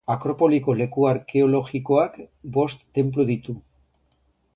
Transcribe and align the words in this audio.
Akropoliko 0.11 0.73
leku 0.77 1.03
arkeologikoak 1.09 2.17
bost 2.57 2.81
tenplu 2.99 3.27
ditu. 3.31 3.57